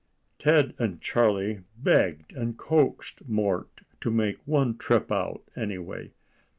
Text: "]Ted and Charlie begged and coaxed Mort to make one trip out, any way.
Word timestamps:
"]Ted 0.39 0.73
and 0.79 0.99
Charlie 0.99 1.61
begged 1.77 2.33
and 2.33 2.57
coaxed 2.57 3.27
Mort 3.29 3.81
to 3.99 4.09
make 4.09 4.39
one 4.47 4.75
trip 4.79 5.11
out, 5.11 5.43
any 5.55 5.77
way. 5.77 6.13